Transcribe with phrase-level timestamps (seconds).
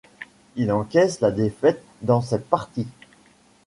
[0.55, 2.87] Il encaisse la défaite dans cette partie.